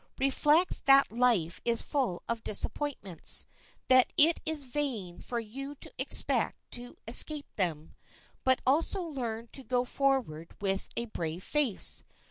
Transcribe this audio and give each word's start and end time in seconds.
Reflect 0.17 0.85
that 0.85 1.11
life 1.11 1.61
is 1.63 1.83
full 1.83 2.23
of 2.27 2.43
disappointments, 2.43 3.45
that 3.87 4.11
it 4.17 4.41
is 4.47 4.63
vain 4.63 5.19
for 5.19 5.39
you 5.39 5.75
to 5.75 5.93
expect 5.99 6.57
to 6.71 6.97
escape 7.07 7.45
them. 7.55 7.93
But 8.43 8.61
also 8.65 9.03
learn 9.03 9.49
to 9.51 9.63
go 9.63 9.85
forward 9.85 10.55
with 10.59 10.89
a 10.97 11.05
brave 11.05 11.43
face. 11.43 12.03